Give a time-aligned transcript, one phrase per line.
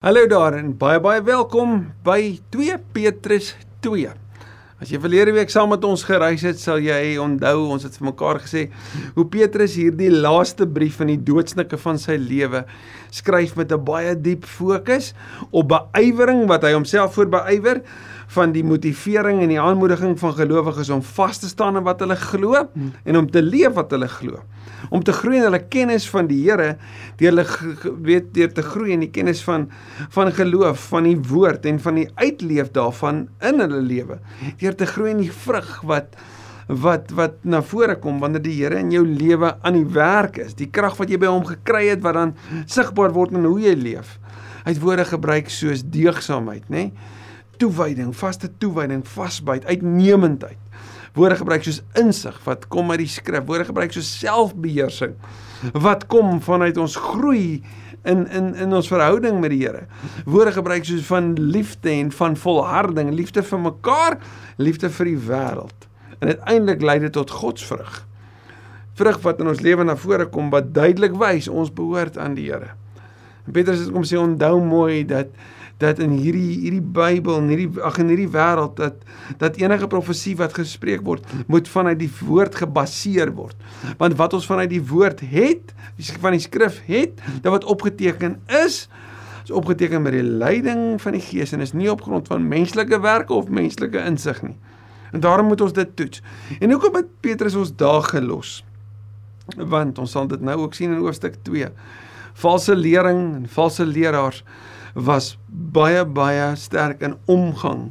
[0.00, 1.74] Hallo daar en baie baie welkom
[2.06, 3.50] by 2 Petrus
[3.84, 4.08] 2.
[4.80, 8.06] As jy verlede week saam met ons gereis het, sal jy onthou ons het vir
[8.08, 8.62] mekaar gesê
[9.18, 12.62] hoe Petrus hierdie laaste brief in die doodsnikke van sy lewe
[13.12, 15.12] skryf met 'n baie diep fokus
[15.52, 17.84] op beywering wat hy homself voor beywer
[18.30, 22.16] van die motivering en die aanmoediging van gelowiges om vas te staan in wat hulle
[22.18, 22.60] glo
[23.04, 24.42] en om te leef wat hulle glo.
[24.90, 26.76] Om te groei in hulle kennis van die Here,
[27.18, 29.68] deur hulle weet deur te groei in die kennis van
[30.14, 34.20] van geloof, van die woord en van die uitleef daarvan in hulle lewe.
[34.62, 36.14] Deur te groei in die vrug wat
[36.70, 40.54] wat wat na vore kom wanneer die Here in jou lewe aan die werk is.
[40.54, 42.36] Die krag wat jy by hom gekry het wat dan
[42.70, 44.20] sigbaar word in hoe jy leef.
[44.62, 46.90] Hy het woorde gebruik soos deegsaamheid, nê?
[46.90, 47.18] Nee?
[47.60, 50.58] Toewyding, vaste toewyding, vasbyt, uitnemendheid.
[51.16, 55.16] Woorde gebruik soos insig wat kom uit die skrif, woorde gebruik soos selfbeheersing
[55.74, 57.60] wat kom vanuit ons groei
[58.08, 59.86] in in in ons verhouding met die Here.
[60.24, 64.18] Woorde gebruik soos van liefde en van volharding, liefde vir mekaar,
[64.56, 65.88] liefde vir die wêreld.
[66.20, 68.06] En uiteindelik lei dit tot godsvrug.
[69.00, 72.50] Vrug wat in ons lewe na vore kom wat duidelik wys ons behoort aan die
[72.50, 72.76] Here.
[73.50, 75.32] Petrus het kom sê onthou mooi dat
[75.80, 79.00] dat in hierdie hierdie Bybel en hierdie ag in hierdie wêreld dat
[79.40, 83.56] dat enige profesie wat gespreek word moet vanuit die woord gebaseer word.
[84.00, 85.74] Want wat ons vanuit die woord het,
[86.20, 88.86] van die skrif het, dat wat opgeteken is,
[89.44, 93.00] is opgeteken met die leiding van die Gees en is nie op grond van menslike
[93.00, 94.56] werke of menslike insig nie.
[95.10, 96.22] En daarom moet ons dit toets.
[96.60, 98.60] En hoekom het Petrus ons daar gelos?
[99.56, 101.72] Want ons sal dit nou ook sien in hoofstuk 2.
[102.44, 104.44] Valse lering en valse leraars
[104.94, 107.90] was baie baie sterk in omgang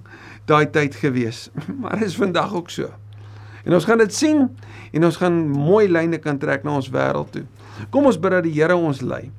[0.50, 1.48] daai tyd gewees.
[1.82, 2.90] Maar is vandag ook so.
[3.64, 4.48] En ons gaan dit sien
[4.92, 7.46] en ons gaan mooi lyne kan trek na ons wêreld toe.
[7.94, 9.30] Kom ons bid dat die Here ons lei.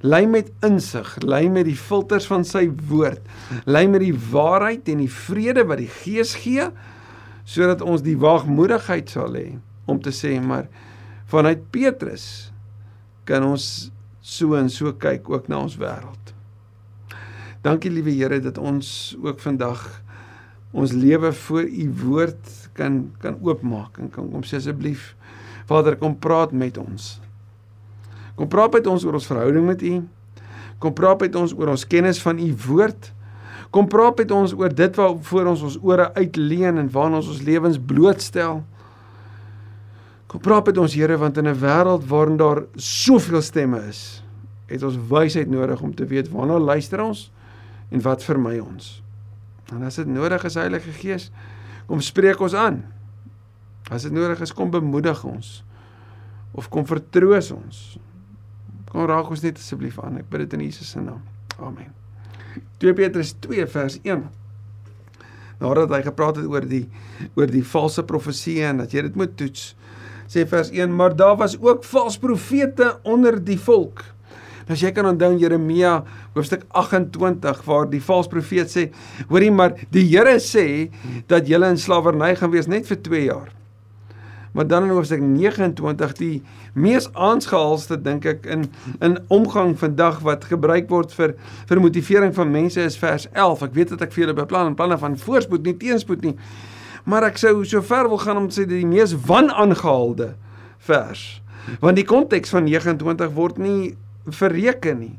[0.00, 3.24] Lei met insig, lei met die filters van sy woord,
[3.66, 6.70] lei met die waarheid en die vrede wat die Gees gee
[7.50, 9.48] sodat ons die waagmoedigheid sal hê
[9.90, 10.68] om te sê maar
[11.32, 12.52] vanuit Petrus
[13.26, 13.90] kan ons
[14.22, 16.19] so en so kyk ook na ons wêreld.
[17.60, 19.82] Dankie liewe Here dat ons ook vandag
[20.72, 25.10] ons lewe voor u woord kan kan oopmaak en kan kom sê asseblief
[25.68, 27.20] Vader kom praat met ons.
[28.34, 30.00] Kom praat met ons oor ons verhouding met u.
[30.82, 33.10] Kom praat met ons oor ons kennis van u woord.
[33.70, 37.28] Kom praat met ons oor dit wat voor ons ons ore uitleen en waarna ons
[37.30, 38.64] ons lewens blootstel.
[40.32, 44.24] Kom praat met ons Here want in 'n wêreld waarin daar soveel stemme is,
[44.66, 47.30] het ons wysheid nodig om te weet waarna luister ons
[47.90, 48.98] en wat vermy ons.
[49.74, 51.30] En as dit nodig is Heilige Gees,
[51.86, 52.82] kom spreek ons aan.
[53.90, 55.60] As dit nodig is kom bemoedig ons
[56.50, 57.80] of kom vertroos ons.
[58.90, 60.18] Kom raak ons net asseblief aan.
[60.18, 61.22] Ek bid dit in Jesus se naam.
[61.62, 61.92] Amen.
[62.82, 64.24] 2 Petrus 2 vers 1.
[65.60, 66.86] Nadat hy gepraat het oor die
[67.38, 69.74] oor die valse profeseë en dat jy dit moet toets,
[70.30, 74.02] sê vers 1, maar daar was ook valse profete onder die volk.
[74.70, 75.96] As jy kan onthou Jeremia
[76.36, 78.84] hoofstuk 28 waar die valse profeet sê,
[79.26, 80.90] hoorie maar die Here sê
[81.30, 83.48] dat julle in slawerny gaan wees net vir 2 jaar.
[84.54, 86.42] Maar dan in hoofstuk 29 die
[86.74, 88.68] mees aansgehaalste dink ek in
[89.02, 91.34] in omgang vandag wat gebruik word vir
[91.66, 93.64] vir motivering van mense is vers 11.
[93.66, 96.36] Ek weet dat ek vir julle beplan en planne van voorspoed nie teenspoed nie.
[97.10, 100.34] Maar ek sou so ver wil gaan om te sê die mees wanaangehaalde
[100.86, 101.24] vers.
[101.82, 103.96] Want die konteks van 29 word nie
[104.36, 105.16] verreken nie.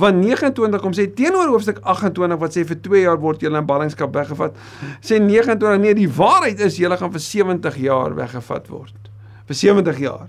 [0.00, 3.68] Want 29 kom sê teenoor hoofstuk 28 wat sê vir 2 jaar word julle in
[3.68, 4.56] ballingskap weggevat.
[5.04, 9.10] Sê 29 nee, die waarheid is julle gaan vir 70 jaar weggevat word.
[9.50, 10.28] Vir 70 jaar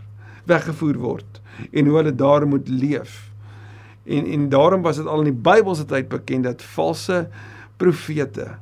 [0.49, 3.31] weggevoer word en hoe hulle daar moet leef.
[4.05, 7.27] En en daarom was dit al in die Bybelse tyd bekend dat valse
[7.77, 8.55] profete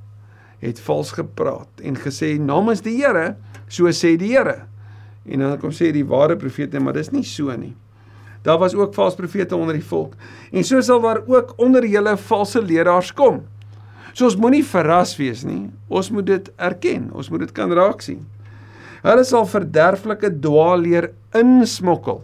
[0.60, 3.38] het vals gepraat en gesê namens die Here,
[3.72, 4.66] so sê die Here.
[5.26, 7.76] En dan kom sê die ware profete, maar dis nie so nie.
[8.42, 10.14] Daar was ook valse profete onder die volk.
[10.52, 13.44] En so sal daar ook onder julle valse leraars kom.
[14.14, 15.70] So ons moenie verras wees nie.
[15.88, 17.10] Ons moet dit erken.
[17.14, 18.24] Ons moet dit kan raak sien.
[19.04, 22.24] Hulle sal verderflike dwaalleer insmokkel.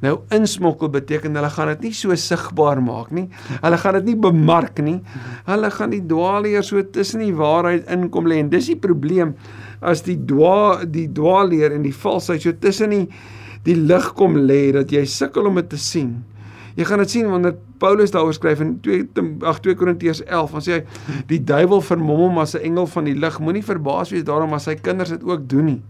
[0.00, 3.26] Nou insmokkel beteken hulle gaan dit nie so sigbaar maak nie.
[3.62, 4.98] Hulle gaan dit nie bemark nie.
[5.48, 9.34] Hulle gaan die dwaalleer so tussen die waarheid inkom lê en dis die probleem
[9.84, 13.04] as die dwa die dwaalleer en die valsheid so tussen die
[13.66, 16.16] die lig kom lê dat jy sukkel om dit te sien.
[16.76, 20.64] Jy gaan dit sien wanneer Paulus daaroor skryf in 2 ag 2 Korintiërs 11, dan
[20.64, 23.38] sê hy die duiwel vermom hom as 'n engel van die lig.
[23.40, 25.82] Moenie verbaas wees daarom as sy kinders dit ook doen nie.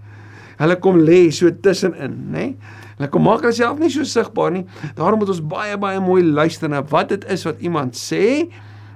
[0.59, 2.33] Hulle kom lê so tussenin, nê?
[2.33, 2.57] Nee?
[2.97, 4.65] Hulle kom maak hulle self nie so sigbaar nie.
[4.97, 8.49] Daarom moet ons baie baie mooi luister na wat dit is wat iemand sê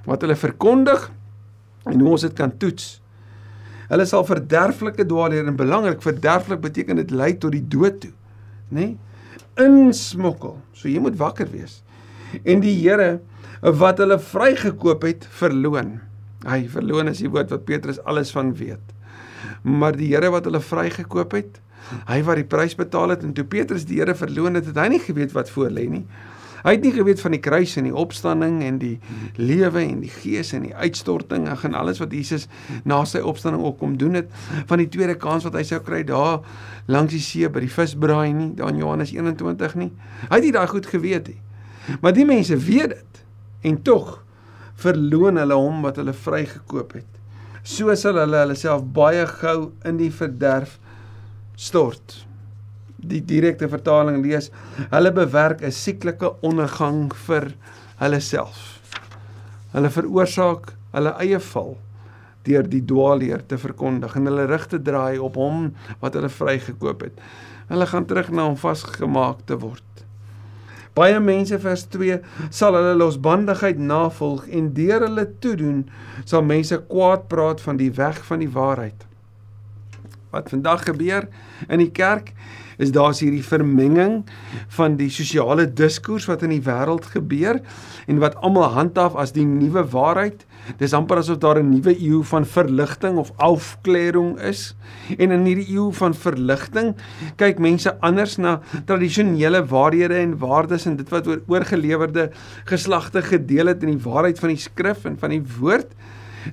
[0.06, 1.10] wat hulle verkondig
[1.90, 2.94] en hoe ons dit kan toets.
[3.90, 8.12] Hulle sal verderflike dwaallere en belangrik verderflik beteken dit lei tot die dood toe,
[8.70, 8.92] nê?
[8.94, 8.98] Nee?
[9.60, 10.56] Insmokkel.
[10.72, 11.80] So jy moet wakker wees.
[12.44, 13.18] En die Here
[13.60, 15.98] wat hulle vrygekoop het, verloon.
[16.48, 18.94] Hy verloon is die woord wat Petrus alles van weet.
[19.62, 21.60] Maar die Here wat hulle vrygekoop het,
[22.08, 24.88] hy wat die prys betaal het en toe Petrus die Here verloon het, het hy
[24.94, 26.04] nie geweet wat voor lê nie.
[26.64, 28.96] Hy het nie geweet van die kruis en die opstanding en die
[29.40, 32.46] lewe en die gees en die uitstorting en gaan alles wat Jesus
[32.88, 34.32] na sy opstanding ook kom doen het
[34.68, 36.40] van die tweede kans wat hy sou kry daar
[36.90, 39.90] langs die see by die visbraai nie, daar in Johannes 21 nie.
[40.28, 41.38] Hy het nie daai goed geweet nie.
[42.02, 43.22] Maar die mense weet dit
[43.70, 44.18] en tog
[44.80, 47.08] verloon hulle hom wat hulle vrygekoop het.
[47.64, 50.78] So sal hulle hulle self baie gou in die verderf
[51.60, 52.22] stort
[53.02, 54.50] die direkte vertaling lees,
[54.90, 57.54] hulle bewerk 'n sieklike ondergang vir
[58.00, 58.80] hulle self.
[59.72, 61.76] Hulle veroorsaak hulle eie val
[62.48, 67.02] deur die dwaalleer te verkondig en hulle rig te draai op hom wat hulle vrygekoop
[67.02, 67.20] het.
[67.68, 69.84] Hulle gaan terug na hom vasgemaak te word.
[70.96, 72.18] Baie mense vers 2
[72.50, 75.84] sal hulle losbandigheid navolg en deur hulle toedoen
[76.24, 79.06] sal mense kwaad praat van die weg van die waarheid.
[80.30, 81.28] Wat vandag gebeur
[81.68, 82.32] in die kerk
[82.80, 84.22] is daar's hierdie vermenging
[84.76, 87.60] van die sosiale diskurs wat in die wêreld gebeur
[88.08, 90.46] en wat almal handhaaf as die nuwe waarheid.
[90.80, 94.74] Dis amper asof daar 'n nuwe eeu van verligting of afklering is.
[95.18, 96.94] En in hierdie eeu van verligting
[97.36, 102.30] kyk mense anders na tradisionele waarhede en waardes en dit wat oor oorgelewerde
[102.64, 105.92] geslagte gedeel het in die waarheid van die skrif en van die woord.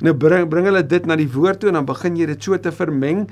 [0.03, 2.57] Nou bring bring hulle dit na die woord toe en dan begin jy dit so
[2.59, 3.25] te vermeng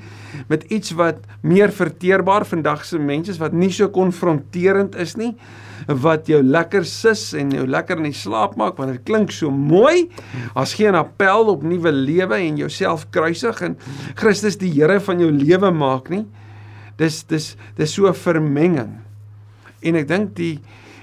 [0.50, 5.34] met iets wat meer verteerbaar vandag se mense is wat nie so konfronterend is nie
[5.86, 9.50] wat jou lekker sis en jou lekker in die slaap maak want dit klink so
[9.52, 10.08] mooi
[10.56, 13.76] as geen appel op nuwe lewe en jouself kruisig en
[14.16, 16.24] Christus die Here van jou lewe maak nie.
[17.00, 19.00] Dis dis dis so 'n vermenging.
[19.82, 20.60] En ek dink die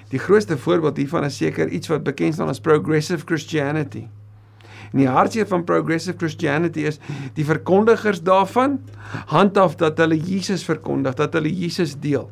[0.09, 4.07] die grootste voorbeeld hiervan is seker iets wat bekend staan as progressive christianity
[4.93, 6.99] En die hartseer van progressive Christianity is
[7.37, 8.77] die verkondigers daarvan
[9.33, 12.29] handhaaf dat hulle Jesus verkondig, dat hulle Jesus deel.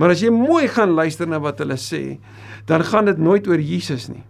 [0.00, 2.16] Maar as jy mooi gaan luister na wat hulle sê,
[2.68, 4.24] dan gaan dit nooit oor Jesus nie.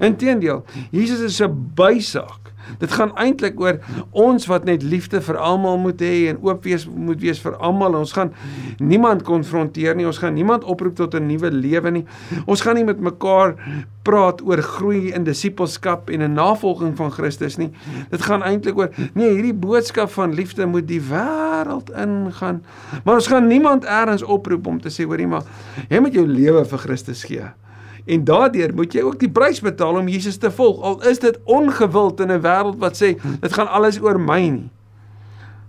[0.00, 2.41] Inteendeel, Jesus is 'n bysaak.
[2.78, 3.78] Dit gaan eintlik oor
[4.10, 7.96] ons wat net liefde vir almal moet hê en oop wees moet wees vir almal.
[7.98, 8.32] Ons gaan
[8.78, 10.06] niemand konfronteer nie.
[10.06, 12.04] Ons gaan niemand oproep tot 'n nuwe lewe nie.
[12.46, 13.56] Ons gaan nie met mekaar
[14.02, 17.70] praat oor groei in disippelskap en 'n navolging van Christus nie.
[18.10, 22.62] Dit gaan eintlik oor nee, hierdie boodskap van liefde moet die wêreld ingaan.
[23.04, 25.44] Maar ons gaan niemand eers oproep om te sê hoorie maar
[25.88, 27.61] jy moet jou lewe vir Christus gee.
[28.04, 30.80] En daardeur moet jy ook die prys betaal om Jesus te volg.
[30.82, 34.70] Al is dit ongewild in 'n wêreld wat sê dit gaan alles oor my nie.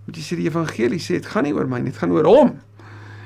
[0.06, 2.25] Moet jy sê die evangelie sê dit gaan nie oor my nie, dit gaan oor
[2.25, 2.59] hom.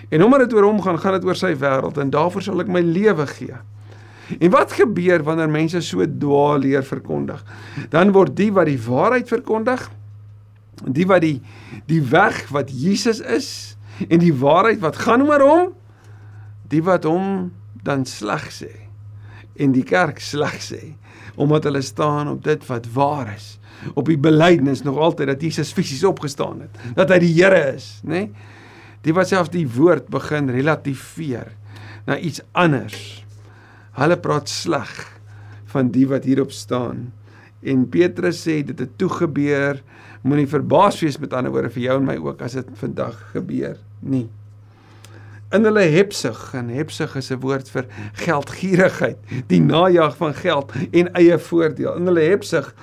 [0.10, 2.68] En omdat dit oor hom gaan, gaan dit oor sy wêreld en daarvoor sal ek
[2.68, 3.56] my lewe gee.
[4.40, 7.44] En wat gebeur wanneer mense so dwaal leer verkondig?
[7.90, 9.90] Dan word die wat die waarheid verkondig,
[10.84, 11.42] die wat die
[11.86, 13.78] die weg wat Jesus is
[14.10, 15.74] en die waarheid wat gaan oor hom,
[16.68, 17.52] die wat hom
[17.84, 18.87] dan sleg sê
[19.60, 20.82] en die kerk sleg sê
[21.38, 23.60] omdat hulle staan op dit wat waar is.
[23.94, 27.98] Op die belydenis nog altyd dat Jesus fisies opgestaan het dat hy die Here is
[28.04, 28.26] nê?
[28.26, 28.56] Nee?
[29.06, 31.54] die wat selfs die woord begin relativeer
[32.08, 33.24] na iets anders.
[33.96, 34.92] Hulle praat sleg
[35.72, 37.08] van die wat hierop staan.
[37.64, 39.80] En Petrus sê dit het toe gebeur.
[40.28, 43.78] Moenie verbaas wees met ander woorde vir jou en my ook as dit vandag gebeur
[44.02, 44.28] nie
[45.56, 47.86] in hulle hepsig en hepsig is 'n woord vir
[48.26, 51.96] geldgierigheid, die najag van geld en eie voordeel.
[51.96, 52.74] In hulle hepsig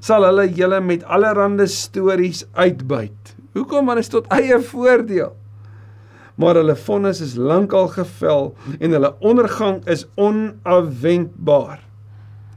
[0.00, 3.34] sal hulle julle met allerlei stories uitbuit.
[3.52, 3.86] Hoekom?
[3.86, 5.36] Want dit is tot eie voordeel.
[6.34, 11.80] Maar hulle vonnis is lankal gevel en hulle ondergang is onafwendbaar.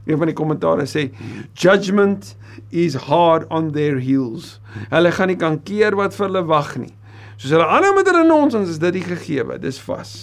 [0.06, 1.10] Een van die kommentare sê
[1.52, 2.36] judgment
[2.70, 4.60] is hard on their heels.
[4.88, 6.94] Hulle gaan nie kan keer wat vir hulle wag nie.
[7.38, 10.14] Soos hulle aanhou met hulle nonsens is dit die gegewe, dis vas.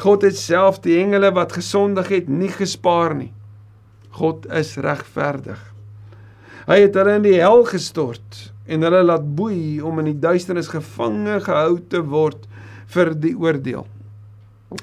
[0.00, 3.32] God het self die engele wat gesondig het nie gespaar nie.
[4.16, 5.60] God is regverdig.
[6.68, 10.70] Hy het hulle in die hel gestort en hulle laat boei om in die duisternis
[10.72, 12.48] gevange gehou te word
[12.94, 13.84] vir die oordeel.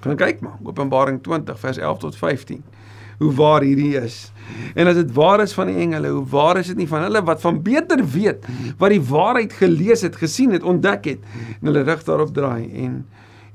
[0.01, 2.61] Gaan kyk maar, Openbaring 20 vers 11 tot 15
[3.19, 4.31] hoe waar hierdie is.
[4.75, 7.23] En as dit waar is van die engele, hoe waar is dit nie van hulle
[7.25, 8.45] wat van beter weet
[8.81, 13.01] wat die waarheid gelees het, gesien het, ontdek het en hulle rig daarop draai en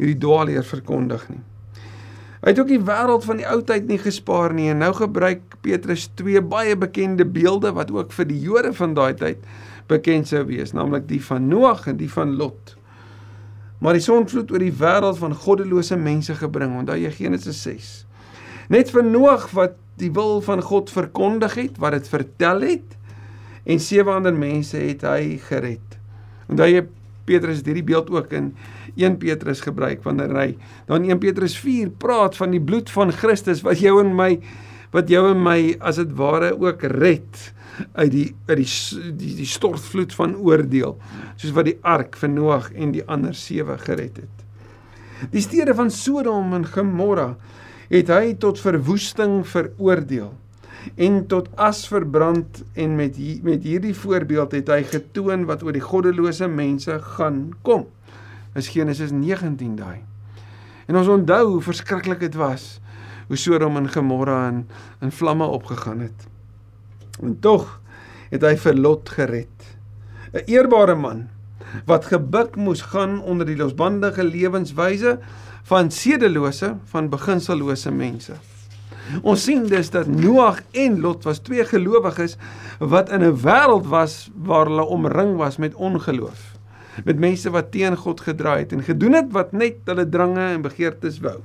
[0.01, 1.43] hierdie dwaalleer verkondig nie.
[2.41, 5.59] Hy het ook die wêreld van die ou tyd nie gespaar nie en nou gebruik
[5.61, 9.45] Petrus twee baie bekende beelde wat ook vir die Jode van daai tyd
[9.91, 12.77] bekend sou wees, naamlik die van Noag en die van Lot.
[13.81, 17.91] Maar die sonvloed oor die wêreld van goddelose mense gebring, onthou jy Genesis 6.
[18.71, 22.97] Net vir Noag wat die wil van God verkondig het, wat dit vertel het
[23.69, 25.99] en sewe ander mense het hy gered.
[26.49, 26.85] Onthou jy
[27.29, 28.53] Petrus het hierdie beeld ook in
[28.97, 30.49] 1 Petrus gebruik wanneer hy
[30.89, 34.33] dan 1 Petrus 4 praat van die bloed van Christus wat jou en my
[34.95, 37.43] wat jou en my as dit ware ook red
[37.95, 38.71] uit die uit die
[39.15, 40.97] die, die stortvloed van oordeel
[41.37, 44.37] soos wat die ark vir Noag en die ander sewe gered het.
[45.31, 47.35] Die stede van Sodom en Gomorra
[47.91, 50.31] het hy tot verwoesting veroordeel
[50.95, 55.85] en tot as verbrand en met met hierdie voorbeeld het hy getoon wat oor die
[55.85, 57.89] goddelose mense gaan kom.
[58.57, 60.01] Is Genesis 19 daai.
[60.87, 62.79] En ons onthou hoe verskriklik dit was
[63.29, 64.65] hoe Sodom en Gomorra in
[65.01, 66.27] in vlamme opgegaan het.
[67.23, 67.81] En tog
[68.31, 69.77] het hy vir Lot gered.
[70.33, 71.29] 'n Eerbare man
[71.87, 75.19] wat gebuk moes gaan onder die losbandige lewenswyse
[75.71, 78.35] van sedelose, van beginsellose mense.
[79.23, 82.37] Ons sien dus dat Noag en Lot was twee gelowiges
[82.79, 86.59] wat in 'n wêreld was waar hulle omring was met ongeloof.
[87.05, 90.63] Met mense wat teen God gedraai het en gedoen het wat net hulle drange en
[90.63, 91.39] begeertes wou.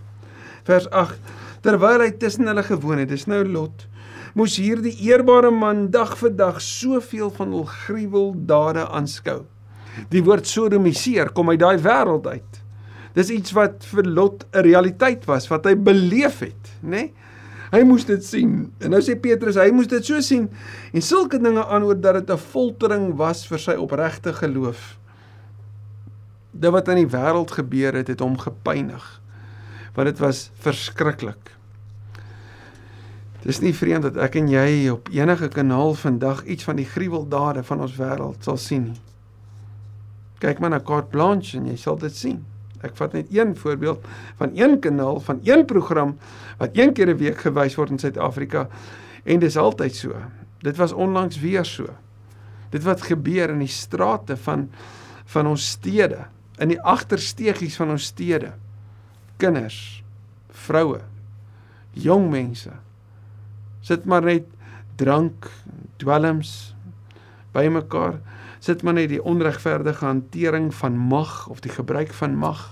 [0.64, 1.20] Vers 8
[1.62, 3.88] Terwyl hy tussen hulle gewoon het, dis nou Lot,
[4.34, 9.46] moes hierdie eerbare man dag vir dag soveel van hul gruweldade aanskou.
[10.10, 12.55] Die woord sodomiseer kom uit daai wêreld uit.
[13.16, 16.90] Dis iets wat vir Lot 'n realiteit was wat hy beleef het, nê?
[16.90, 17.14] Nee?
[17.76, 18.72] Hy moes dit sien.
[18.80, 20.46] En nou sê Petrus, hy moes dit so sien
[20.94, 24.98] en sulke dinge aanhoor dat dit 'n foltering was vir sy opregte geloof.
[26.52, 29.22] Dit wat in die wêreld gebeur het, het hom gepynig.
[29.96, 31.52] Want dit was verskriklik.
[33.44, 37.64] Dis nie vreemd dat ek en jy op enige kanaal vandag iets van die gruweldade
[37.64, 39.02] van ons wêreld sal sien nie.
[40.40, 42.46] Kyk maar na Carte Blanche en jy sal dit sien.
[42.82, 44.06] Ek vat net een voorbeeld
[44.38, 46.18] van een kanaal van een program
[46.58, 48.68] wat een keer 'n week gewys word in Suid-Afrika
[49.24, 50.16] en dis altyd so.
[50.60, 51.86] Dit was onlangs weer so.
[52.70, 54.70] Dit wat gebeur in die strate van
[55.26, 56.28] van ons stede,
[56.58, 58.54] in die agtersteegies van ons stede.
[59.38, 60.04] Kinders,
[60.50, 61.02] vroue,
[61.92, 62.72] jong mense
[63.86, 64.48] sit maar net
[64.98, 65.50] drank,
[66.02, 66.74] dwelms
[67.54, 68.18] by mekaar
[68.66, 72.72] sit maar net die onregverdige hantering van mag of die gebruik van mag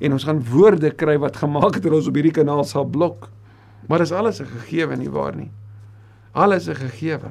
[0.00, 3.28] en ons gaan woorde kry wat gemaak het dat ons op hierdie kanaal sal blok.
[3.86, 5.50] Maar dis alles 'n gegewe nie waar nie.
[6.32, 7.30] Alles 'n gegewe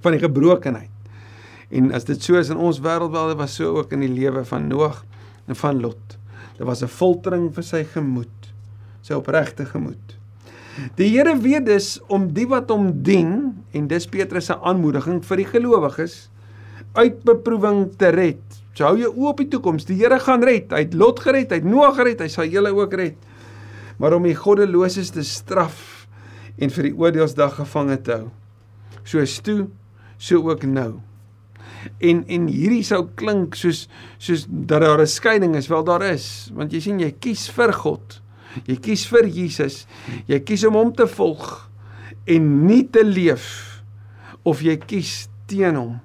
[0.00, 0.90] van die gebrokenheid.
[1.70, 4.12] En as dit so is in ons wêreld wel, dit was so ook in die
[4.12, 5.04] lewe van Noag
[5.46, 6.18] en van Lot.
[6.56, 8.52] Dit was 'n foltering vir sy gemoed,
[9.00, 10.18] sy opregte gemoed.
[10.94, 15.36] Die Here weet dus om die wat hom dien en dis Petrus se aanmoediging vir
[15.36, 16.30] die gelowiges
[16.92, 18.40] uit beproewing te red.
[18.78, 19.88] So hou jou oop op die toekoms.
[19.88, 20.70] Die Here gaan red.
[20.70, 23.18] Hy het Lot gered, hy het Noag gered, hy sal julle ook red.
[23.98, 26.06] Maar om die goddeloses te straf
[26.58, 28.30] en vir die oordeelsdag gevange te hou.
[29.08, 29.66] Soos toe,
[30.18, 31.00] so ook nou.
[32.02, 33.86] En en hierdie sou klink soos
[34.18, 37.72] soos dat daar 'n skeiding is, wel daar is, want jy sien jy kies vir
[37.72, 38.20] God.
[38.66, 39.86] Jy kies vir Jesus.
[40.26, 41.70] Jy kies om hom te volg
[42.26, 43.82] en nie te leef
[44.42, 46.00] of jy kies teen hom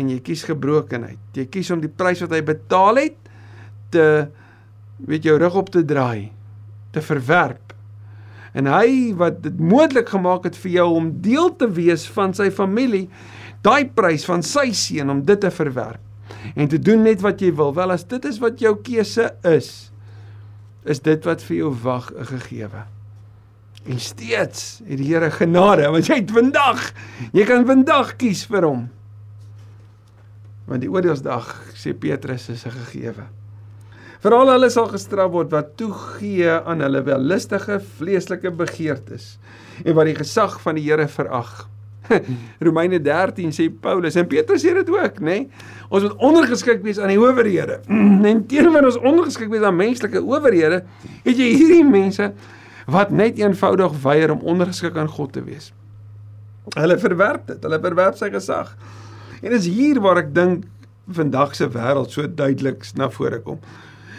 [0.00, 1.20] en jy kies gebrokenheid.
[1.36, 3.18] Jy kies om die prys wat hy betaal het
[3.94, 4.06] te
[5.08, 6.30] weet jou rug op te draai,
[6.94, 7.74] te verwerp.
[8.56, 12.50] En hy wat dit moontlik gemaak het vir jou om deel te wees van sy
[12.54, 13.06] familie,
[13.64, 16.06] daai prys van sy seun om dit te verwerp
[16.56, 17.74] en te doen net wat jy wil.
[17.76, 19.90] Wel as dit is wat jou keuse is,
[20.88, 22.86] is dit wat vir jou wag 'n gegewe.
[23.86, 26.92] En steeds het die Here genade, want jy het vandag,
[27.32, 28.88] jy kan vandag kies vir hom
[30.70, 33.26] want die oordeelsdag sê Petrus is 'n gegewe.
[34.20, 39.38] Veral hulle sal gestraf word wat toegee aan hulle wellustige vleeslike begeertes
[39.84, 41.66] en wat die gesag van die Here verag.
[42.66, 45.24] Romeine 13 sê Paulus en Petrus sê dit ook, nê?
[45.24, 45.48] Nee?
[45.88, 47.80] Ons moet ondergeskik wees aan die owerhede.
[48.30, 50.84] En teenoor ons ondergeskik wees aan menslike owerhede,
[51.24, 52.32] het jy hierdie mense
[52.90, 55.72] wat net eenvoudig weier om ondergeskik aan God te wees.
[56.76, 58.76] Hulle verwerp dit, hulle verwerp sy gesag.
[59.40, 60.66] En dis hier waar ek dink
[61.10, 63.60] vandag se wêreld so duidelik na vore kom.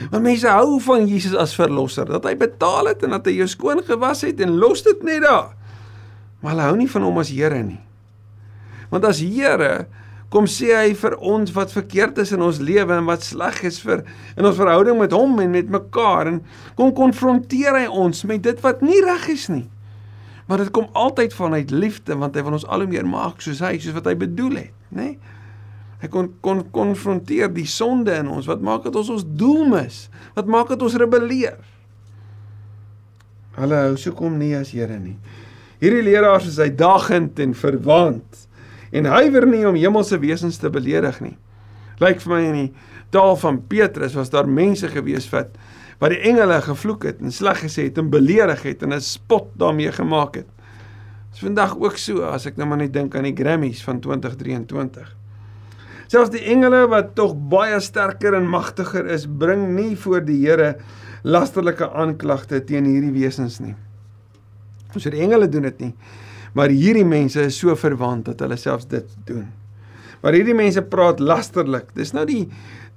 [0.10, 3.50] Want mense hou van Jesus as verlosser, dat hy betaal het en dat hy jou
[3.52, 5.54] skoon gewas het en los dit net daar.
[6.42, 7.80] Maar hulle hou nie van hom as Here nie.
[8.90, 9.86] Want as Here
[10.32, 13.82] kom sê hy vir ons wat verkeerd is in ons lewe en wat sleg is
[13.84, 14.06] vir
[14.40, 16.40] in ons verhouding met hom en met mekaar en
[16.80, 19.68] kom konfronteer hy ons met dit wat nie reg is nie.
[20.52, 23.62] Maar dit kom altyd vanuit liefde want hy wil ons al hoe meer maak soos
[23.64, 25.06] hy soos wat hy bedoel het, nê?
[25.14, 25.38] Nee?
[26.02, 28.50] Hy kon kon konfronteer die sonde in ons.
[28.50, 30.02] Wat maak dit ons ons doel mis?
[30.36, 31.60] Wat maak dit ons rebelleer?
[33.56, 35.16] Hulle hou so kom nie as Here nie.
[35.80, 38.44] Hierdie leraars is uitdagend en verwant
[38.92, 41.38] en huiwer nie om hemelse wesens te beledig nie.
[42.04, 42.70] Lyk vir my in die
[43.16, 45.56] taal van Petrus was daar mense gewees wat
[46.02, 49.52] wat die engele gevloek het en sleg gesê het en beledig het en 'n spot
[49.54, 50.50] daarmee gemaak het.
[51.32, 55.16] Dis vandag ook so as ek nou maar net dink aan die Grammys van 2023.
[56.08, 60.76] Selfs die engele wat tog baie sterker en magtiger is, bring nie voor die Here
[61.24, 63.76] lasterlike aanklagte teen hierdie wesens nie.
[64.94, 65.94] Ons so die engele doen dit nie.
[66.54, 69.48] Maar hierdie mense is so verwant dat hulle selfs dit doen.
[70.22, 71.94] Maar hierdie mense praat lasterlik.
[71.96, 72.50] Dis nou die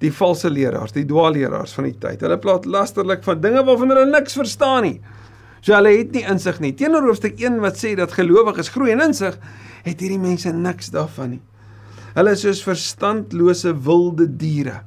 [0.03, 2.23] die valse leraars, die dwaalleraars van die tyd.
[2.25, 4.97] Hulle praat lasterlik van dinge waarvan hulle niks verstaan nie.
[5.65, 6.75] So hulle het nie insig nie.
[6.77, 9.39] Teenoor hoofstuk 1 wat sê dat gelowiges groei in insig,
[9.85, 11.43] het hierdie mense niks daarvan nie.
[12.15, 14.83] Hulle is soos verstandlose wilde diere.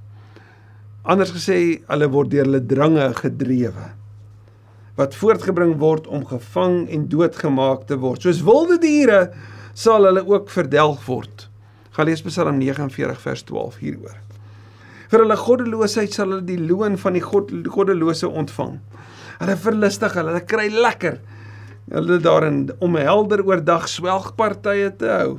[1.07, 3.93] Anders gesê, hulle word deur hulle drange gedrewe
[4.97, 8.23] wat voortgebring word om gevang en doodgemaak te word.
[8.25, 9.27] Soos wilde diere
[9.77, 11.45] sal hulle ook verdelg word.
[11.93, 14.17] Gaan lees Psalm 49 vers 12 hieroor.
[15.11, 18.79] Vir hulle goddeloosheid sal hulle die loon van die god, goddelose ontvang.
[19.39, 21.19] Hulle verlustig hulle, hulle kry lekker.
[21.91, 25.37] Hulle daarin om helder oordag swelgpartye te hou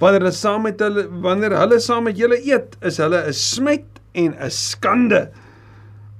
[0.00, 4.00] wanneer hulle saam met hulle wanneer hulle saam met julle eet, is hulle 'n smet
[4.14, 5.28] en 'n skande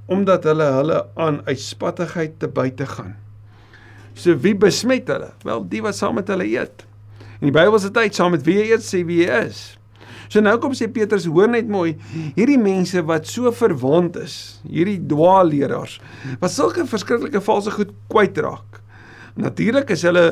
[0.08, 3.16] omdat hulle hulle aan uitspattigheid te buite gaan.
[4.14, 5.32] So wie besmet hulle?
[5.44, 6.86] Wel, die wat saam met hulle eet.
[7.40, 9.78] In die Bybel se tyd saam met wie jy eet, sê wie jy is.
[10.28, 11.94] So nou kom sê Petrus, hoor net mooi,
[12.36, 15.98] hierdie mense wat so verwond is, hierdie dwaalleraars,
[16.42, 18.80] wat sulke verskriklike valse goed kwytraak.
[19.36, 20.30] Natuurlik is hulle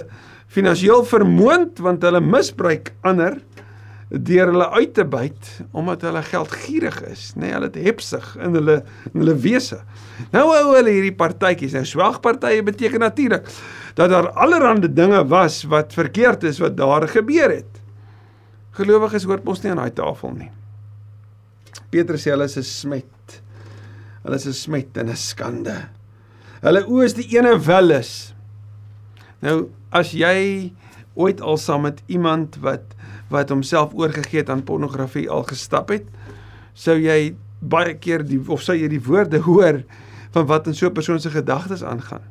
[0.54, 3.40] finansiëel vermoond want hulle misbruik ander
[4.14, 8.54] deur hulle uit te byt omdat hulle geldgierig is, nê, nee, hulle het hepsig in
[8.58, 8.76] hulle
[9.12, 9.80] in hulle wese.
[10.34, 13.48] Nou hou hulle hierdie partytjies, nou swelgpartye beteken natuurlik
[13.98, 17.83] dat daar allerlei dinge was wat verkeerd is wat daar gebeur het.
[18.74, 20.50] Gelowiges hoort mos nie aan daai tafel nie.
[21.90, 23.42] Petrus sê hulle is 'n smet.
[24.24, 25.88] Hulle is 'n smet en 'n skande.
[26.62, 28.34] Hulle oë is die ene wel is.
[29.42, 30.72] Nou as jy
[31.14, 32.94] ooit al saam met iemand wat
[33.30, 36.04] wat homself oorgegee het aan pornografie al gestap het,
[36.74, 39.82] sou jy baie keer die of sou jy die woorde hoor
[40.34, 42.22] van wat in so 'n persoon se gedagtes aangaan.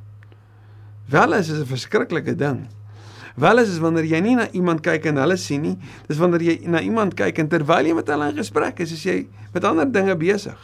[1.09, 2.67] Wel is dit 'n verskriklike ding.
[3.35, 5.73] Wel is dit wanneer jy nie na iemand kyk en hulle sien nie,
[6.07, 9.05] dis wanneer jy na iemand kyk en terwyl jy met hulle in gesprek is, is
[9.07, 9.17] jy
[9.55, 10.59] met ander dinge besig.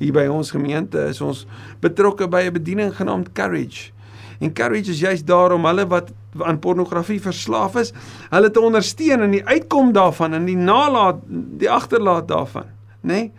[0.00, 1.46] Hier by ons gemeente is ons
[1.80, 3.92] betrokke by 'n bediening genaamd Courage.
[4.40, 7.92] Encourage is juist daar om hulle wat aan pornografie verslaaf is,
[8.30, 12.68] hulle te ondersteun in die uitkom daarvan en die nalaat die agterlaat daarvan,
[13.02, 13.12] nê?
[13.12, 13.32] Nee?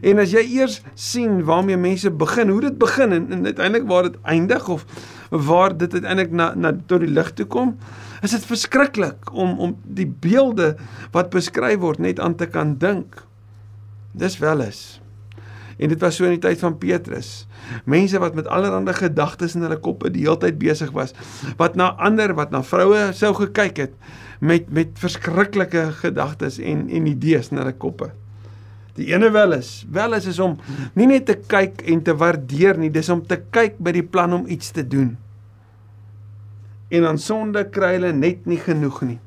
[0.00, 4.08] En as jy eers sien waarmee mense begin, hoe dit begin en, en uiteindelik waar
[4.08, 4.86] dit eindig of
[5.30, 7.76] waar dit uiteindelik na na tot die lig toe kom,
[8.22, 10.74] is dit verskriklik om om die beelde
[11.12, 13.20] wat beskryf word net aan te kan dink.
[14.12, 15.00] Dis wel is.
[15.78, 17.46] En dit was so in die tyd van Petrus.
[17.88, 21.14] Mense wat met allerlei gedagtes in hulle koppe die hele tyd besig was,
[21.56, 23.96] wat na ander, wat na vroue sou gekyk het
[24.42, 28.10] met met verskriklike gedagtes en en idees in hulle koppe.
[28.98, 30.58] Die ene wel is, wel is is om
[30.98, 34.34] nie net te kyk en te waardeer nie, dis om te kyk by die plan
[34.36, 35.14] om iets te doen.
[36.92, 39.18] En aan sonde kry hulle net nie genoeg nie.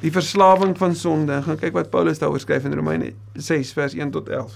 [0.00, 1.42] Die verslawing van sonde.
[1.44, 4.54] Gaan kyk wat Paulus daaroor skryf in Romeine 6 vers 1 tot 11.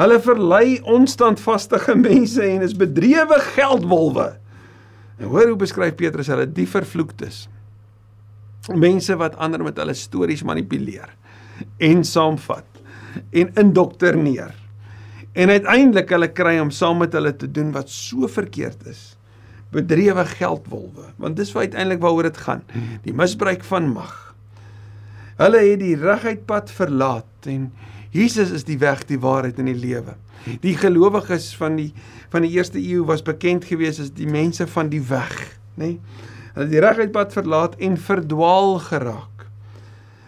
[0.00, 4.32] Hulle verlei onstandvaste mense en is bedrewe geldwolwe.
[5.20, 7.44] En hoor hoe beskryf Petrus hulle die vervloektes.
[8.74, 11.14] Mense wat ander met hulle stories manipuleer
[11.82, 12.71] en saamvat
[13.30, 14.54] en indoktrineer.
[15.32, 19.12] En uiteindelik hulle kry om saam met hulle te doen wat so verkeerd is.
[19.72, 22.60] Bedrewe geldwolwe, want dis wat uiteindelik waaroor dit gaan,
[23.06, 24.12] die misbruik van mag.
[25.40, 27.70] Hulle het die reguit pad verlaat en
[28.12, 30.18] Jesus is die weg, die waarheid en die lewe.
[30.60, 31.92] Die gelowiges van die
[32.32, 35.36] van die eerste eeu was bekend gewees as die mense van die weg,
[35.76, 35.94] nê?
[35.94, 36.28] Nee?
[36.52, 39.31] Hulle het die reguit pad verlaat en verdwaal geraak.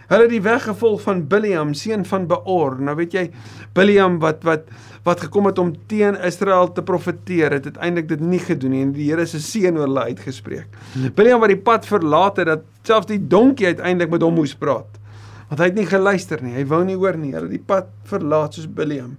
[0.09, 2.77] Hulle het die weg gevolg van Biliam, seun van Beor.
[2.81, 3.31] Nou weet jy,
[3.77, 4.69] Biliam wat wat
[5.05, 8.93] wat gekom het om teen Israel te profeteer, het uiteindelik dit nie gedoen nie en
[8.97, 10.79] die Here se seën oor hulle uitgespreek.
[11.15, 15.01] Biliam wat die pad verlaat het dat selfs die donkie uiteindelik met hom moes praat
[15.49, 16.55] Want hy het nie geluister nie.
[16.57, 17.35] Hy wou nie hoor nie.
[17.35, 19.19] Hulle het die pad verlaat soos Biliam.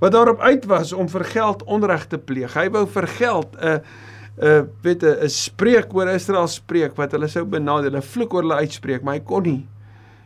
[0.00, 2.54] Wat daarop uit was om vir geld onreg te pleeg.
[2.56, 3.78] Hy wou vir geld 'n uh,
[4.40, 8.42] 'n uh, weet 'n spreek oor Israel spreek wat hulle sou benadeel, 'n vloek oor
[8.42, 9.66] hulle uitspreek, maar hy kon nie.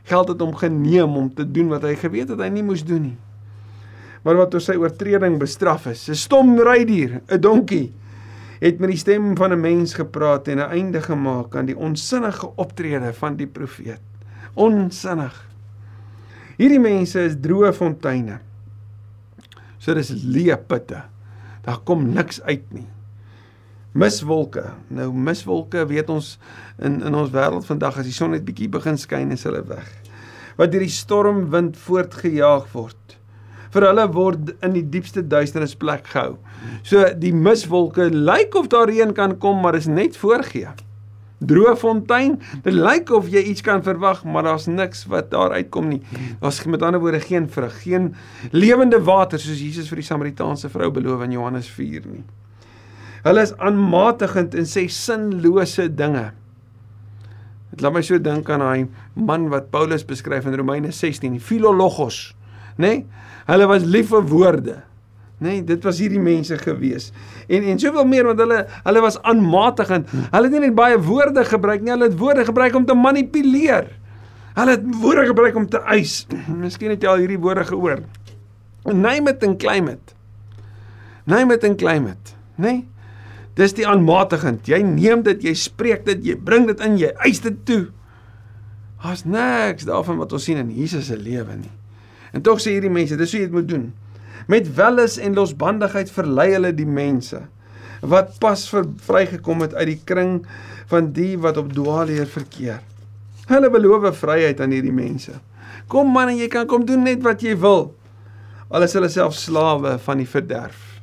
[0.05, 3.03] Geld het hom geneem om te doen wat hy geweet het hy nie moes doen
[3.03, 3.19] nie.
[4.25, 7.93] Maar wat oor sy oortreding bestraf is, 'n stom rydier, 'n donkie
[8.61, 12.51] het met die stem van 'n mens gepraat en 'n einde gemaak aan die onsinnige
[12.57, 14.01] optrede van die profeet.
[14.55, 15.49] Onsinnig.
[16.57, 18.39] Hierdie mense is droë fonteine.
[19.79, 21.03] So dis leë putte.
[21.63, 22.94] Daar kom niks uit nie.
[23.95, 24.65] Miswolke.
[24.91, 26.33] Nou miswolke weet ons
[26.83, 29.87] in in ons wêreld vandag as die son net bietjie begin skyn is hulle weg.
[30.59, 33.19] Wat deur die stormwind voortgejaag word
[33.75, 36.37] vir hulle word in die diepste duisternis plek gehou.
[36.87, 40.71] So die miswolke lyk of daar reën kan kom, maar is net voorgee.
[41.45, 45.91] Droë fontein, dit lyk of jy iets kan verwag, maar daar's niks wat daar uitkom
[45.91, 46.01] nie.
[46.41, 48.15] Daar's met ander woorde geen vrug, geen
[48.55, 52.25] lewende water soos Jesus vir die Samaritaanse vrou beloof in Johannes 4 nie.
[53.25, 56.29] Hulle is aanmatigend en sê sinlose dinge.
[57.73, 62.35] Dit laat my so dink aan daai man wat Paulus beskryf in Romeine 16, Philologos,
[62.77, 62.85] nê?
[62.85, 63.07] Nee?
[63.49, 64.77] Hulle was lief vir woorde.
[65.43, 67.11] Nee, dit was hierdie mense gewees.
[67.51, 70.09] En en soveel meer want hulle hulle was aanmatigend.
[70.31, 73.91] Hulle het nie net baie woorde gebruik nie, hulle het woorde gebruik om te manipuleer.
[74.55, 76.23] Hulle het woorde gebruik om te eis.
[76.63, 78.05] Miskien het jy al hierdie woorde gehoor.
[78.87, 80.15] Name it and claim it.
[81.27, 82.35] Name it and claim it.
[82.57, 82.85] Nee.
[83.59, 84.67] Dis die aanmatigend.
[84.67, 87.85] Jy neem dit, jy spreek dit, jy bring dit in, jy eis dit toe.
[89.05, 91.73] Daar's niks daarvan wat ons sien in Jesus se lewe nie.
[92.35, 93.91] En tog sê hierdie mense, dis hoe jy dit moet doen.
[94.51, 97.45] Met welis en losbandigheid verlei hulle die mense
[98.05, 100.33] wat pas vir vrygekom het uit die kring
[100.91, 102.83] van die wat op dwaalleer verkeer.
[103.49, 105.39] Hulle beloof vryheid aan hierdie mense.
[105.89, 107.95] Kom man en jy kan kom doen net wat jy wil.
[108.69, 110.94] Al is hulle self slawe van die verderf.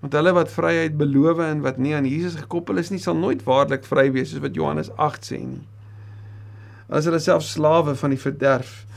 [0.00, 3.42] Want hulle wat vryheid beloof en wat nie aan Jesus gekoppel is nie, sal nooit
[3.46, 5.64] waarlik vry wees soos wat Johannes 8 sê nie.
[6.88, 8.88] As hulle self slawe van die verderf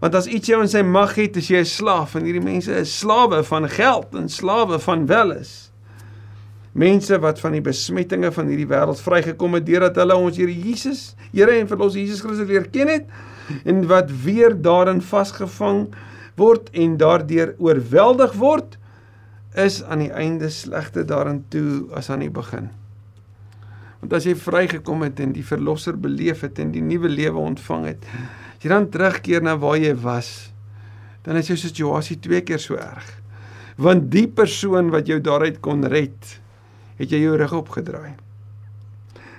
[0.00, 2.72] Want as iets jou in sy mag het, is jy 'n slaaf en hierdie mense
[2.72, 5.70] is slawe van geld en slawe van welis.
[6.72, 11.14] Mense wat van die besmettinge van hierdie wêreld vrygekom het deurdat hulle ons Here Jesus,
[11.32, 13.06] Here en Verlosser Jesus Christus leer ken het
[13.64, 15.92] en wat weer daarin vasgevang
[16.36, 18.78] word en daardeur oorweldig word
[19.58, 22.70] is aan die einde slegte daarin toe as aan die begin.
[24.00, 27.88] Want as jy vrygekom het en die verlosser beleef het en die nuwe lewe ontvang
[27.90, 28.06] het,
[28.60, 30.50] As jy dan terugkeer na waar jy was,
[31.24, 33.06] dan is jou situasie twee keer so erg.
[33.80, 36.34] Want die persoon wat jou daaruit kon red,
[36.98, 38.18] het jy jou rug opgedraai.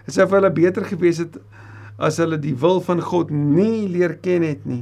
[0.07, 1.37] Dit sou vir hulle beter gewees het
[2.01, 4.81] as hulle die wil van God nie leer ken het nie,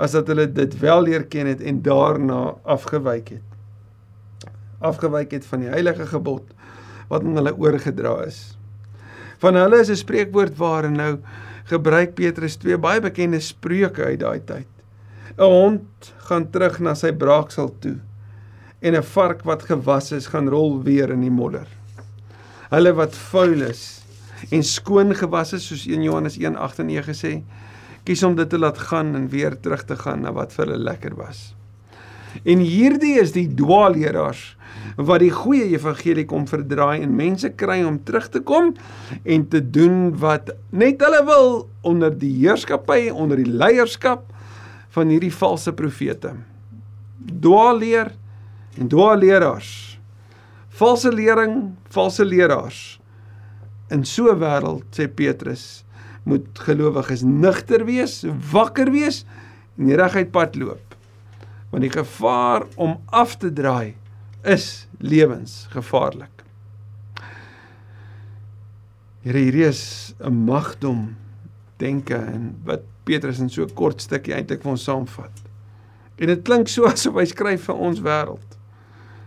[0.00, 3.53] as dat hulle dit wel leer ken het en daarna afgewyk het.
[4.78, 6.54] Afgewyk het van die heilige gebod
[7.08, 8.56] wat aan hulle oorgedra is.
[9.38, 11.18] Van hulle is 'n spreekwoord waar en nou
[11.64, 14.68] gebruik Petrus twee baie bekende spreuke uit daai tyd.
[15.38, 17.98] 'n Hond gaan terug na sy braaksel toe
[18.80, 21.66] en 'n vark wat gewas is gaan rol weer in die modder.
[22.70, 24.04] Hulle wat vuil is
[24.50, 27.42] en skoon gewas is soos 1 Johannes 1:8-9 sê,
[28.04, 30.84] kies om dit te laat gaan en weer terug te gaan na wat vir hulle
[30.84, 31.54] lekker was.
[32.42, 34.42] En hierdie is die dwaalleraars
[34.98, 38.72] wat die goeie evangelie kom verdraai en mense kry om terug te kom
[39.22, 41.48] en te doen wat net hulle wil
[41.86, 44.26] onder die heerskappy, onder die leierskap
[44.94, 46.34] van hierdie valse profete.
[47.18, 48.12] Dwaalleer
[48.78, 49.70] en dwaalleraars.
[50.74, 52.98] Valse lering, valse leraars.
[53.90, 55.84] In so 'n wêreld sê Petrus
[56.24, 59.24] moet gelowiges nigter wees, wakker wees
[59.78, 60.93] en die reguit pad loop
[61.74, 63.96] want die gevaar om af te draai
[64.46, 66.44] is lewensgevaarlik.
[69.24, 71.16] Here hierdie is 'n magdom
[71.82, 75.42] denke en wat Petrus in so 'n kort stukkie eintlik vir ons saamvat.
[76.18, 78.58] En dit klink so asof hy skryf vir ons wêreld.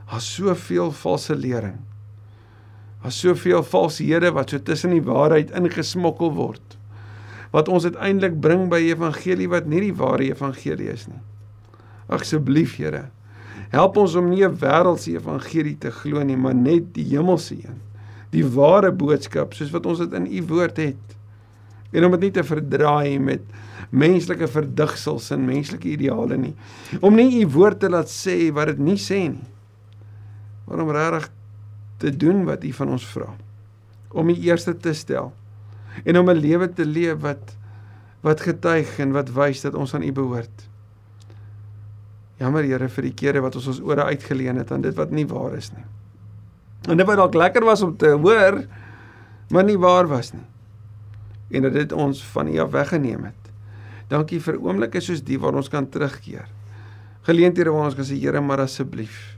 [0.10, 1.80] Daar's soveel valse lering.
[3.02, 6.78] Daar's soveel valshede wat so tussen die waarheid ingesmokkel word.
[7.52, 11.22] Wat ons uiteindelik bring by evangelie wat nie die ware evangelie is nie.
[12.08, 13.08] Asseblief Here,
[13.74, 17.82] help ons om nie 'n wêreldse evangelie te glo nie, maar net die hemelse een.
[18.32, 21.18] Die ware boodskap soos wat ons dit in u woord het.
[21.92, 23.42] En om dit nie te verdraai met
[23.90, 26.56] menslike verdigsels en menslike ideale nie.
[27.02, 29.48] Om nie u woord te laat sê wat dit nie sê nie.
[30.68, 31.30] Maar om regtig
[31.98, 33.36] te doen wat u van ons vra.
[34.12, 35.34] Om u eerste te stel
[36.04, 37.56] en om 'n lewe te leef wat
[38.22, 40.68] wat getuig en wat wys dat ons aan U behoort.
[42.38, 45.26] Jammer Here vir die kere wat ons ons ore uitgeleen het aan dit wat nie
[45.30, 45.86] waar is nie.
[46.88, 48.62] En dit wat dalk lekker was om te hoor,
[49.50, 50.46] maar nie waar was nie.
[51.58, 53.52] En dat dit ons van U af weggeneem het.
[54.12, 56.46] Dankie vir oomblikke soos die waar ons kan terugkeer.
[57.28, 59.36] Geleenthede waar ons kan sê Here, maar asseblief.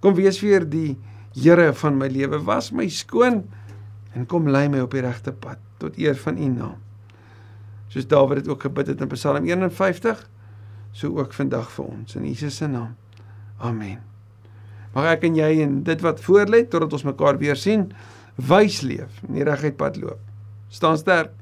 [0.00, 0.96] Kom wees weer die
[1.36, 2.40] Here van my lewe.
[2.44, 3.42] Was my skoon
[4.16, 6.78] en kom lei my op die regte pad tot eer van U naam.
[7.92, 10.24] Soos Dawid dit ook gebid het in Psalm 51,
[10.98, 12.96] so ook vandag vir ons in Jesus se naam.
[13.62, 14.00] Amen.
[14.94, 17.86] Mag ek en jy en dit wat voorlê totdat ons mekaar weer sien,
[18.50, 20.18] wys leef, in die reguit pad loop.
[20.74, 21.37] Staan sterk.